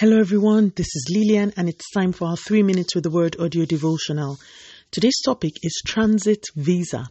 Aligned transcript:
Hello, 0.00 0.18
everyone. 0.18 0.72
This 0.74 0.96
is 0.96 1.12
Lillian, 1.14 1.52
and 1.58 1.68
it's 1.68 1.90
time 1.90 2.12
for 2.12 2.28
our 2.28 2.36
three 2.38 2.62
minutes 2.62 2.94
with 2.94 3.04
the 3.04 3.10
word 3.10 3.36
audio 3.38 3.66
devotional. 3.66 4.38
Today's 4.90 5.20
topic 5.22 5.52
is 5.62 5.82
transit 5.86 6.46
visa, 6.56 7.06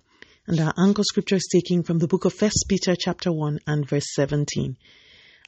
and 0.48 0.60
our 0.60 0.74
anchor 0.76 1.04
scripture 1.04 1.36
is 1.36 1.48
taken 1.54 1.84
from 1.84 2.00
the 2.00 2.08
book 2.08 2.26
of 2.26 2.34
First 2.34 2.66
Peter, 2.68 2.96
chapter 2.98 3.32
1, 3.32 3.60
and 3.68 3.88
verse 3.88 4.08
17. 4.16 4.76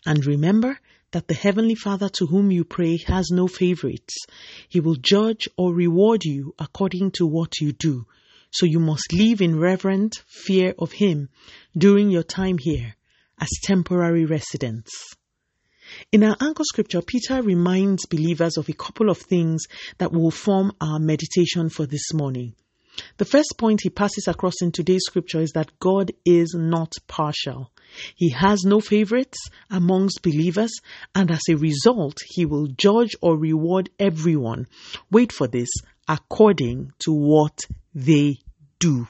And 0.06 0.24
remember 0.24 0.78
that 1.14 1.28
the 1.28 1.34
Heavenly 1.34 1.74
Father 1.74 2.10
to 2.10 2.28
whom 2.28 2.52
you 2.52 2.64
pray 2.64 3.00
has 3.08 3.32
no 3.32 3.48
favorites. 3.48 4.18
He 4.70 4.80
will 4.80 4.98
judge 5.02 5.48
or 5.58 5.74
reward 5.74 6.24
you 6.24 6.54
according 6.60 7.10
to 7.14 7.26
what 7.26 7.60
you 7.60 7.72
do. 7.72 8.06
So 8.52 8.68
you 8.68 8.80
must 8.80 9.14
live 9.14 9.42
in 9.42 9.60
reverent 9.60 10.22
fear 10.28 10.76
of 10.78 10.92
Him 10.92 11.30
during 11.76 12.12
your 12.12 12.22
time 12.22 12.60
here 12.60 12.96
as 13.40 13.50
temporary 13.64 14.26
residents. 14.26 14.92
In 16.12 16.24
our 16.24 16.36
anchor 16.42 16.64
scripture, 16.64 17.02
Peter 17.02 17.42
reminds 17.42 18.06
believers 18.06 18.58
of 18.58 18.70
a 18.70 18.74
couple 18.74 19.10
of 19.10 19.18
things 19.18 19.64
that 19.98 20.12
will 20.12 20.32
form 20.32 20.72
our 20.82 21.00
meditation 21.00 21.70
for 21.70 21.86
this 21.86 22.14
morning. 22.14 22.54
The 23.18 23.26
first 23.26 23.56
point 23.58 23.82
he 23.84 23.90
passes 23.90 24.28
across 24.28 24.56
in 24.62 24.72
today's 24.72 25.04
scripture 25.06 25.40
is 25.40 25.52
that 25.52 25.80
God 25.80 26.12
is 26.26 26.54
not 26.54 26.94
partial. 27.08 27.72
He 28.16 28.30
has 28.30 28.64
no 28.64 28.80
favorites 28.80 29.38
amongst 29.70 30.24
believers, 30.24 30.72
and 31.16 31.32
as 31.32 31.42
a 31.50 31.56
result, 31.56 32.18
he 32.26 32.46
will 32.46 32.68
judge 32.68 33.16
or 33.22 33.38
reward 33.38 33.90
everyone. 34.00 34.68
Wait 35.10 35.32
for 35.32 35.48
this 35.48 35.70
according 36.08 36.92
to 37.00 37.14
what 37.14 37.60
they 37.94 38.40
do. 38.80 39.08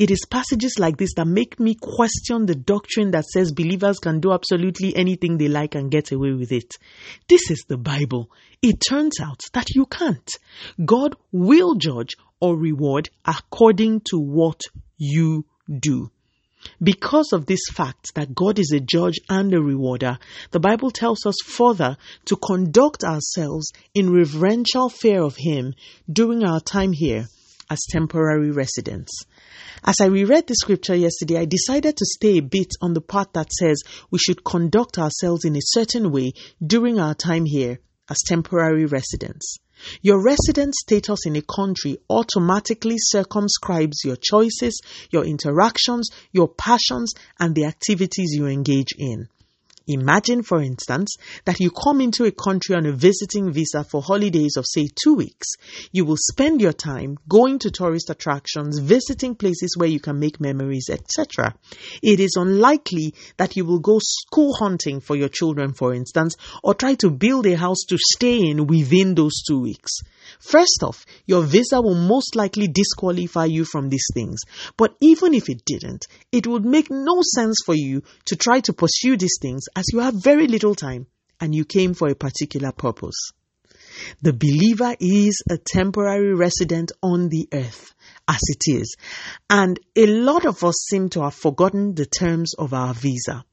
It 0.00 0.10
is 0.10 0.24
passages 0.24 0.78
like 0.78 0.96
this 0.96 1.12
that 1.16 1.26
make 1.26 1.60
me 1.60 1.74
question 1.74 2.46
the 2.46 2.54
doctrine 2.54 3.10
that 3.10 3.26
says 3.26 3.52
believers 3.52 3.98
can 3.98 4.18
do 4.18 4.32
absolutely 4.32 4.96
anything 4.96 5.36
they 5.36 5.48
like 5.48 5.74
and 5.74 5.90
get 5.90 6.10
away 6.10 6.32
with 6.32 6.52
it. 6.52 6.78
This 7.28 7.50
is 7.50 7.66
the 7.68 7.76
Bible. 7.76 8.30
It 8.62 8.80
turns 8.80 9.20
out 9.20 9.42
that 9.52 9.68
you 9.74 9.84
can't. 9.84 10.30
God 10.82 11.16
will 11.32 11.74
judge 11.74 12.16
or 12.40 12.56
reward 12.56 13.10
according 13.26 14.00
to 14.08 14.18
what 14.18 14.62
you 14.96 15.44
do. 15.68 16.10
Because 16.82 17.34
of 17.34 17.44
this 17.44 17.68
fact 17.70 18.14
that 18.14 18.34
God 18.34 18.58
is 18.58 18.72
a 18.72 18.80
judge 18.80 19.20
and 19.28 19.52
a 19.52 19.60
rewarder, 19.60 20.18
the 20.50 20.60
Bible 20.60 20.90
tells 20.90 21.26
us 21.26 21.36
further 21.44 21.98
to 22.24 22.36
conduct 22.36 23.04
ourselves 23.04 23.70
in 23.92 24.14
reverential 24.14 24.88
fear 24.88 25.20
of 25.22 25.36
Him 25.36 25.74
during 26.10 26.42
our 26.42 26.60
time 26.60 26.94
here 26.94 27.26
as 27.70 27.78
temporary 27.88 28.50
residents. 28.50 29.12
As 29.84 29.96
I 30.00 30.06
reread 30.06 30.46
the 30.46 30.54
scripture 30.56 30.96
yesterday, 30.96 31.38
I 31.38 31.44
decided 31.46 31.96
to 31.96 32.04
stay 32.04 32.38
a 32.38 32.42
bit 32.42 32.72
on 32.82 32.92
the 32.92 33.00
part 33.00 33.32
that 33.32 33.52
says 33.52 33.82
we 34.10 34.18
should 34.18 34.44
conduct 34.44 34.98
ourselves 34.98 35.44
in 35.44 35.56
a 35.56 35.62
certain 35.62 36.10
way 36.10 36.32
during 36.64 36.98
our 36.98 37.14
time 37.14 37.46
here 37.46 37.78
as 38.10 38.18
temporary 38.26 38.84
residents. 38.84 39.56
Your 40.02 40.22
resident 40.22 40.74
status 40.74 41.24
in 41.24 41.36
a 41.36 41.42
country 41.42 41.96
automatically 42.10 42.96
circumscribes 42.98 44.04
your 44.04 44.16
choices, 44.16 44.78
your 45.10 45.24
interactions, 45.24 46.10
your 46.32 46.48
passions, 46.48 47.14
and 47.38 47.54
the 47.54 47.64
activities 47.64 48.32
you 48.34 48.46
engage 48.46 48.92
in. 48.98 49.28
Imagine, 49.86 50.42
for 50.42 50.62
instance, 50.62 51.16
that 51.44 51.60
you 51.60 51.70
come 51.70 52.00
into 52.00 52.24
a 52.24 52.30
country 52.30 52.76
on 52.76 52.86
a 52.86 52.92
visiting 52.92 53.52
visa 53.52 53.84
for 53.84 54.02
holidays 54.02 54.56
of, 54.56 54.64
say, 54.66 54.88
two 55.02 55.14
weeks. 55.14 55.48
You 55.92 56.04
will 56.04 56.18
spend 56.18 56.60
your 56.60 56.72
time 56.72 57.16
going 57.28 57.58
to 57.60 57.70
tourist 57.70 58.10
attractions, 58.10 58.78
visiting 58.78 59.34
places 59.34 59.76
where 59.76 59.88
you 59.88 60.00
can 60.00 60.18
make 60.18 60.40
memories, 60.40 60.88
etc. 60.90 61.54
It 62.02 62.20
is 62.20 62.36
unlikely 62.36 63.14
that 63.36 63.56
you 63.56 63.64
will 63.64 63.80
go 63.80 63.98
school 64.00 64.54
hunting 64.54 65.00
for 65.00 65.16
your 65.16 65.28
children, 65.28 65.72
for 65.72 65.94
instance, 65.94 66.36
or 66.62 66.74
try 66.74 66.94
to 66.96 67.10
build 67.10 67.46
a 67.46 67.56
house 67.56 67.80
to 67.88 67.98
stay 67.98 68.48
in 68.48 68.66
within 68.66 69.14
those 69.14 69.42
two 69.46 69.60
weeks. 69.60 69.90
First 70.38 70.82
off, 70.82 71.04
your 71.26 71.42
visa 71.42 71.80
will 71.80 71.94
most 71.94 72.36
likely 72.36 72.68
disqualify 72.68 73.46
you 73.46 73.64
from 73.64 73.88
these 73.88 74.06
things. 74.14 74.40
But 74.76 74.94
even 75.00 75.34
if 75.34 75.48
it 75.48 75.64
didn't, 75.64 76.06
it 76.32 76.46
would 76.46 76.64
make 76.64 76.90
no 76.90 77.22
sense 77.22 77.58
for 77.64 77.74
you 77.74 78.02
to 78.26 78.36
try 78.36 78.60
to 78.60 78.72
pursue 78.72 79.16
these 79.16 79.38
things 79.40 79.64
as 79.76 79.86
you 79.92 80.00
have 80.00 80.14
very 80.22 80.46
little 80.46 80.74
time 80.74 81.06
and 81.40 81.54
you 81.54 81.64
came 81.64 81.94
for 81.94 82.08
a 82.08 82.14
particular 82.14 82.72
purpose. 82.72 83.32
The 84.22 84.32
believer 84.32 84.94
is 85.00 85.42
a 85.50 85.58
temporary 85.58 86.34
resident 86.34 86.92
on 87.02 87.28
the 87.28 87.48
earth 87.52 87.94
as 88.28 88.40
it 88.48 88.62
is. 88.66 88.96
And 89.48 89.78
a 89.96 90.06
lot 90.06 90.46
of 90.46 90.62
us 90.62 90.76
seem 90.88 91.08
to 91.10 91.22
have 91.22 91.34
forgotten 91.34 91.94
the 91.94 92.06
terms 92.06 92.54
of 92.54 92.72
our 92.72 92.94
visa 92.94 93.44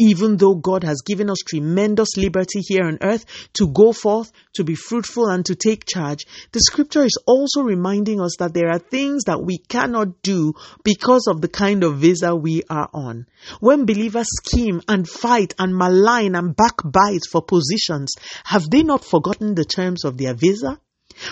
even 0.00 0.38
though 0.38 0.54
God 0.54 0.82
has 0.82 1.02
given 1.04 1.28
us 1.28 1.36
tremendous 1.46 2.16
liberty 2.16 2.60
here 2.66 2.84
on 2.84 2.98
earth 3.02 3.26
to 3.52 3.68
go 3.68 3.92
forth, 3.92 4.32
to 4.54 4.64
be 4.64 4.74
fruitful, 4.74 5.28
and 5.28 5.44
to 5.44 5.54
take 5.54 5.84
charge, 5.84 6.24
the 6.52 6.60
scripture 6.60 7.04
is 7.04 7.18
also 7.26 7.60
reminding 7.62 8.18
us 8.20 8.36
that 8.38 8.54
there 8.54 8.70
are 8.70 8.78
things 8.78 9.24
that 9.24 9.42
we 9.42 9.58
cannot 9.58 10.22
do 10.22 10.54
because 10.84 11.26
of 11.28 11.42
the 11.42 11.48
kind 11.48 11.84
of 11.84 11.98
visa 11.98 12.34
we 12.34 12.62
are 12.70 12.88
on. 12.94 13.26
When 13.60 13.84
believers 13.84 14.28
scheme 14.42 14.80
and 14.88 15.06
fight 15.06 15.54
and 15.58 15.76
malign 15.76 16.34
and 16.34 16.56
backbite 16.56 17.26
for 17.30 17.42
positions, 17.42 18.14
have 18.44 18.70
they 18.70 18.82
not 18.82 19.04
forgotten 19.04 19.54
the 19.54 19.66
terms 19.66 20.06
of 20.06 20.16
their 20.16 20.32
visa? 20.32 20.80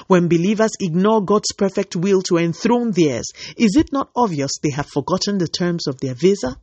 When 0.08 0.28
believers 0.28 0.72
ignore 0.78 1.24
God's 1.24 1.52
perfect 1.56 1.96
will 1.96 2.20
to 2.22 2.36
enthrone 2.36 2.90
theirs, 2.90 3.30
is 3.56 3.76
it 3.76 3.92
not 3.92 4.10
obvious 4.14 4.50
they 4.62 4.70
have 4.70 4.88
forgotten 4.92 5.38
the 5.38 5.48
terms 5.48 5.86
of 5.86 6.00
their 6.00 6.14
visa? 6.14 6.58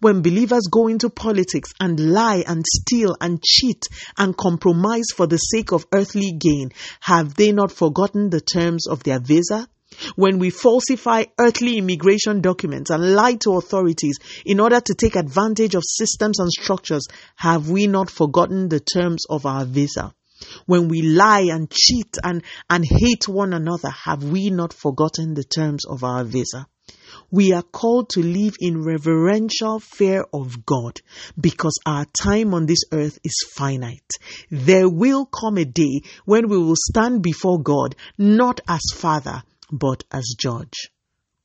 When 0.00 0.22
believers 0.22 0.68
go 0.70 0.88
into 0.88 1.10
politics 1.10 1.72
and 1.80 2.12
lie 2.12 2.44
and 2.46 2.64
steal 2.66 3.16
and 3.20 3.42
cheat 3.42 3.84
and 4.16 4.36
compromise 4.36 5.06
for 5.14 5.26
the 5.26 5.38
sake 5.38 5.72
of 5.72 5.86
earthly 5.92 6.32
gain, 6.32 6.70
have 7.00 7.34
they 7.34 7.52
not 7.52 7.72
forgotten 7.72 8.30
the 8.30 8.40
terms 8.40 8.86
of 8.86 9.02
their 9.02 9.20
visa? 9.20 9.68
When 10.16 10.38
we 10.38 10.50
falsify 10.50 11.24
earthly 11.38 11.78
immigration 11.78 12.40
documents 12.40 12.90
and 12.90 13.14
lie 13.14 13.36
to 13.36 13.56
authorities 13.56 14.18
in 14.44 14.60
order 14.60 14.80
to 14.80 14.94
take 14.94 15.16
advantage 15.16 15.74
of 15.74 15.84
systems 15.86 16.38
and 16.38 16.50
structures, 16.50 17.06
have 17.36 17.70
we 17.70 17.86
not 17.86 18.10
forgotten 18.10 18.68
the 18.68 18.80
terms 18.80 19.24
of 19.30 19.46
our 19.46 19.64
visa? 19.64 20.12
When 20.66 20.88
we 20.88 21.02
lie 21.02 21.48
and 21.50 21.70
cheat 21.70 22.18
and, 22.22 22.42
and 22.68 22.84
hate 22.84 23.26
one 23.26 23.54
another, 23.54 23.88
have 23.88 24.22
we 24.22 24.50
not 24.50 24.72
forgotten 24.72 25.34
the 25.34 25.44
terms 25.44 25.86
of 25.86 26.04
our 26.04 26.24
visa? 26.24 26.66
We 27.30 27.52
are 27.52 27.62
called 27.62 28.10
to 28.10 28.22
live 28.22 28.54
in 28.60 28.84
reverential 28.84 29.80
fear 29.80 30.24
of 30.32 30.64
God 30.64 31.00
because 31.40 31.78
our 31.84 32.06
time 32.22 32.54
on 32.54 32.66
this 32.66 32.84
earth 32.92 33.18
is 33.24 33.34
finite. 33.54 34.10
There 34.50 34.88
will 34.88 35.26
come 35.26 35.58
a 35.58 35.64
day 35.64 36.02
when 36.24 36.48
we 36.48 36.56
will 36.58 36.76
stand 36.76 37.22
before 37.22 37.60
God 37.60 37.96
not 38.16 38.60
as 38.68 38.82
Father 38.94 39.42
but 39.72 40.04
as 40.12 40.34
Judge. 40.38 40.90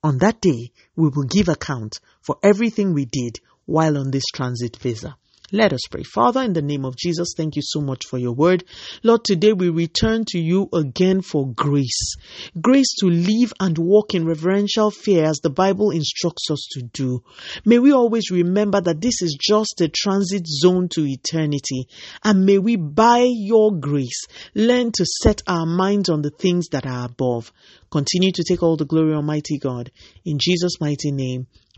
On 0.04 0.18
that 0.20 0.42
day, 0.42 0.72
we 0.96 1.10
will 1.10 1.24
give 1.24 1.50
account 1.50 2.00
for 2.22 2.38
everything 2.44 2.94
we 2.94 3.06
did 3.06 3.40
while 3.66 3.98
on 3.98 4.12
this 4.12 4.26
transit 4.34 4.78
visa. 4.78 5.16
Let 5.54 5.74
us 5.74 5.82
pray. 5.90 6.04
Father, 6.04 6.42
in 6.44 6.54
the 6.54 6.62
name 6.62 6.86
of 6.86 6.96
Jesus, 6.96 7.34
thank 7.36 7.58
you 7.58 7.62
so 7.62 7.82
much 7.82 8.06
for 8.06 8.18
your 8.18 8.32
word. 8.32 8.64
Lord, 9.04 9.26
today 9.26 9.52
we 9.52 9.68
return 9.68 10.24
to 10.30 10.40
you 10.40 10.70
again 10.72 11.22
for 11.22 11.52
grace. 11.52 12.16
Grace 12.62 12.94
to 13.02 13.08
live 13.08 13.52
and 13.60 13.78
walk 13.78 14.16
in 14.16 14.26
reverential 14.26 14.92
fear 14.92 15.26
as 15.26 15.40
the 15.40 15.50
Bible 15.50 15.92
instructs 15.92 16.50
us 16.50 16.66
to 16.72 16.84
do. 16.84 17.22
May 17.66 17.80
we 17.80 17.92
always 17.92 18.32
remember 18.32 18.80
that 18.80 19.02
this 19.02 19.22
is 19.22 19.38
just 19.42 19.82
a 19.82 19.90
transit 19.90 20.48
zone 20.48 20.88
to 20.94 21.06
eternity. 21.06 21.90
And 22.24 22.46
may 22.46 22.58
we, 22.58 22.78
by 22.78 23.28
your 23.30 23.74
grace, 23.74 24.28
learn 24.56 24.94
to 24.94 25.06
set 25.06 25.42
our 25.48 25.66
minds 25.66 26.08
on 26.08 26.22
the 26.22 26.30
things 26.30 26.70
that 26.70 26.86
are 26.86 27.06
above. 27.06 27.52
Continue 27.92 28.32
to 28.32 28.44
take 28.48 28.64
all 28.64 28.78
the 28.78 28.86
glory, 28.86 29.14
Almighty 29.14 29.58
God. 29.58 29.92
In 30.24 30.40
Jesus' 30.40 30.80
mighty 30.80 31.12
name, 31.12 31.48